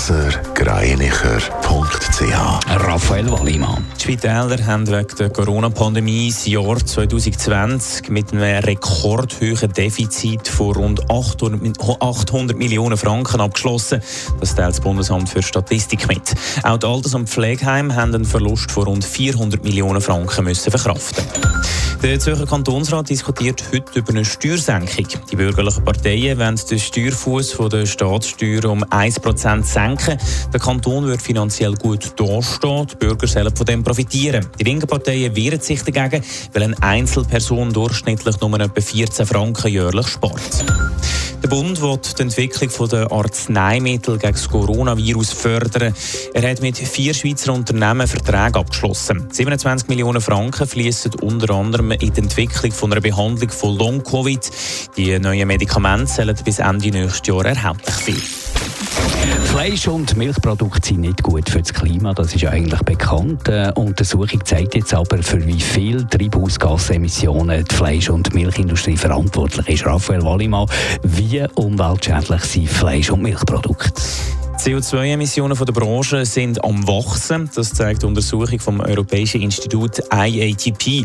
blasergreinicher.ch 0.00 2.86
Raphael 2.86 3.30
Wallimann. 3.30 3.84
Die 3.98 4.02
Spitäler 4.02 4.56
haben 4.66 4.86
wegen 4.86 5.14
der 5.18 5.28
Corona-Pandemie 5.28 6.30
das 6.30 6.46
Jahr 6.46 6.78
2020 6.78 8.08
mit 8.08 8.32
einem 8.32 8.64
rekordhohen 8.64 9.70
Defizit 9.72 10.48
von 10.48 10.74
rund 10.74 11.10
800 11.10 12.56
Millionen 12.56 12.96
Franken 12.96 13.42
abgeschlossen. 13.42 14.00
Das 14.40 14.54
teilt 14.54 14.70
das 14.70 14.80
Bundesamt 14.80 15.28
für 15.28 15.42
Statistik 15.42 16.08
mit. 16.08 16.34
Auch 16.62 16.78
die 16.78 16.86
Alters- 16.86 17.14
und 17.14 17.28
Pflegeheime 17.28 17.94
haben 17.94 18.14
einen 18.14 18.24
Verlust 18.24 18.72
von 18.72 18.84
rund 18.84 19.04
400 19.04 19.62
Millionen 19.62 20.00
Franken 20.00 20.44
müssen 20.44 20.70
verkraften. 20.70 21.26
Der 22.02 22.18
Zürcher 22.18 22.46
Kantonsrat 22.46 23.10
diskutiert 23.10 23.62
heute 23.74 23.98
über 23.98 24.10
eine 24.10 24.24
Steuersenkung. 24.24 25.06
Die 25.30 25.36
bürgerlichen 25.36 25.84
Parteien 25.84 26.38
wollen 26.38 26.56
den 26.56 26.78
Steuerfuß 26.78 27.58
der 27.70 27.84
Staatssteuer 27.84 28.64
um 28.64 28.82
1% 28.84 29.62
senken. 29.62 30.16
Der 30.50 30.60
Kanton 30.60 31.06
wird 31.06 31.20
finanziell 31.20 31.74
gut 31.74 32.18
dastehen. 32.18 32.86
Die 32.86 32.96
Bürger 32.96 33.26
sollen 33.26 33.54
von 33.54 33.66
dem 33.66 33.84
profitieren. 33.84 34.46
Die 34.58 34.64
linken 34.64 34.86
Parteien 34.86 35.36
wehren 35.36 35.60
sich 35.60 35.82
dagegen, 35.82 36.24
weil 36.54 36.62
eine 36.62 36.82
Einzelperson 36.82 37.70
durchschnittlich 37.74 38.40
nur 38.40 38.58
etwa 38.58 38.80
14 38.80 39.26
Franken 39.26 39.70
jährlich 39.70 40.08
spart. 40.08 40.64
Der 41.50 41.56
Bund 41.56 41.82
will 41.82 41.98
die 42.16 42.22
Entwicklung 42.22 42.88
der 42.90 43.10
Arzneimittel 43.10 44.18
gegen 44.18 44.34
das 44.34 44.48
Coronavirus 44.48 45.32
fördern. 45.32 45.92
Er 46.32 46.48
hat 46.48 46.62
mit 46.62 46.78
vier 46.78 47.12
Schweizer 47.12 47.52
Unternehmen 47.52 48.06
Verträge 48.06 48.60
abgeschlossen. 48.60 49.26
27 49.32 49.88
Millionen 49.88 50.20
Franken 50.20 50.68
fließen 50.68 51.14
unter 51.22 51.52
anderem 51.54 51.90
in 51.90 52.12
die 52.12 52.20
Entwicklung 52.20 52.70
von 52.70 52.92
einer 52.92 53.00
Behandlung 53.00 53.50
von 53.50 53.76
Long-Covid. 53.76 54.48
Die 54.96 55.18
neuen 55.18 55.48
Medikamente 55.48 56.12
sollen 56.12 56.38
bis 56.44 56.60
Ende 56.60 56.90
nächstes 56.92 57.26
Jahr 57.26 57.44
erhältlich 57.44 57.96
sein. 57.96 58.49
Fleisch- 59.44 59.88
und 59.88 60.16
Milchprodukte 60.16 60.88
sind 60.88 61.00
nicht 61.00 61.22
gut 61.22 61.48
für 61.50 61.60
das 61.60 61.72
Klima, 61.72 62.14
das 62.14 62.34
ist 62.34 62.42
ja 62.42 62.50
eigentlich 62.50 62.80
bekannt. 62.82 63.48
Eine 63.48 63.68
äh, 63.68 63.80
Untersuchung 63.80 64.44
zeigt 64.44 64.74
jetzt 64.74 64.94
aber, 64.94 65.22
für 65.22 65.44
wie 65.46 65.60
viel 65.60 66.04
Treibhausgasemissionen 66.04 67.64
die 67.64 67.74
Fleisch- 67.74 68.10
und 68.10 68.32
Milchindustrie 68.32 68.96
verantwortlich 68.96 69.68
ist. 69.68 69.86
Raphael 69.86 70.22
Wallimann, 70.22 70.66
wie 71.02 71.44
umweltschädlich 71.54 72.42
sind 72.42 72.68
Fleisch- 72.68 73.10
und 73.10 73.22
Milchprodukte? 73.22 74.02
CO2-Emissionen 74.60 75.56
der 75.56 75.72
Branche 75.72 76.26
sind 76.26 76.62
am 76.62 76.86
Wachsen. 76.86 77.48
Das 77.54 77.72
zeigt 77.72 78.02
die 78.02 78.06
Untersuchung 78.06 78.60
vom 78.60 78.80
Europäischen 78.80 79.40
Institut 79.40 80.02
IATP. 80.12 81.02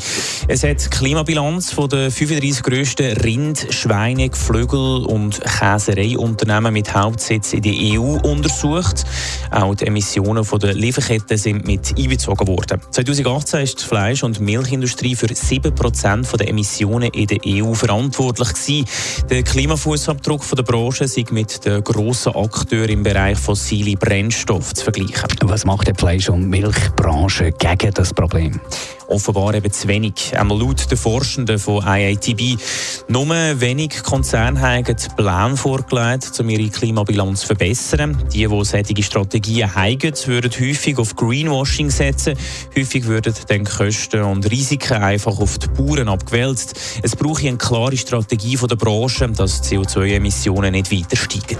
Es 0.50 0.64
hat 0.64 0.84
die 0.84 0.90
Klimabilanz 0.90 1.74
der 1.74 2.12
35 2.12 2.64
grössten 2.64 3.16
Rind-, 3.16 3.68
Schweine-, 3.70 4.28
Geflügel- 4.28 5.06
und 5.06 5.40
Käsereiunternehmen 5.40 6.74
mit 6.74 6.94
Hauptsitz 6.94 7.54
in 7.54 7.62
der 7.62 7.74
EU 7.74 8.18
untersucht. 8.30 9.06
Auch 9.52 9.74
die 9.74 9.88
Emissionen 9.88 10.46
der 10.62 10.74
Lieferketten 10.74 11.38
sind 11.38 11.66
mit 11.66 11.98
einbezogen 11.98 12.50
worden. 12.50 12.82
2018 12.92 13.62
ist 13.62 13.82
die 13.82 13.86
Fleisch- 13.86 14.24
und 14.24 14.42
Milchindustrie 14.42 15.16
für 15.16 15.28
7% 15.28 16.36
der 16.36 16.50
Emissionen 16.50 17.10
in 17.12 17.28
der 17.28 17.40
EU 17.48 17.74
verantwortlich 17.74 18.50
gewesen. 18.50 18.86
Der 19.30 19.44
Klimafußabdruck 19.44 20.44
der 20.58 20.64
Branche 20.64 21.06
ist 21.06 21.32
mit 21.32 21.64
den 21.64 21.82
grossen 21.86 22.36
Akteuren 22.36 22.90
im 22.90 23.04
Bereich 23.04 23.45
fossile 23.46 23.96
Brennstoffe 23.96 24.74
zu 24.74 24.84
vergleichen. 24.84 25.30
Was 25.44 25.66
macht 25.66 25.88
die 25.88 25.94
Fleisch- 25.94 26.30
und 26.30 26.50
Milchbranche 26.50 27.52
gegen 27.52 27.94
das 27.94 28.12
Problem? 28.12 28.60
Offenbar 29.08 29.54
eben 29.54 29.72
zu 29.72 29.88
wenig. 29.88 30.36
Einmal 30.36 30.60
laut 30.60 30.90
den 30.90 30.98
Forschenden 30.98 31.60
von 31.60 31.86
IATB. 31.86 32.60
Nur 33.08 33.30
wenig 33.30 34.02
Konzerne 34.02 34.60
haben 34.60 34.96
Pläne 35.16 35.56
vorgelegt, 35.56 36.40
um 36.40 36.50
ihre 36.50 36.70
Klimabilanz 36.70 37.42
zu 37.42 37.48
verbessern. 37.48 38.18
Die, 38.34 38.48
die 38.48 38.64
solche 38.64 39.04
Strategien 39.04 39.76
haben, 39.76 40.14
würden 40.26 40.52
häufig 40.60 40.98
auf 40.98 41.16
Greenwashing 41.16 41.92
setzen. 41.92 42.36
Häufig 42.76 43.06
würden 43.06 43.36
dann 43.48 43.64
Kosten 43.64 44.24
und 44.24 44.50
Risiken 44.50 45.04
einfach 45.04 45.40
auf 45.40 45.60
die 45.60 45.68
Bauern 45.68 46.10
abgewälzt. 46.10 46.74
Es 47.04 47.16
braucht 47.16 47.46
eine 47.46 47.58
klare 47.58 47.96
Strategie 47.96 48.58
von 48.58 48.70
der 48.70 48.76
Branche, 48.78 49.30
dass 49.30 49.62
CO2-Emissionen 49.62 50.72
nicht 50.72 50.92
weiter 50.92 51.16
steigen. 51.16 51.60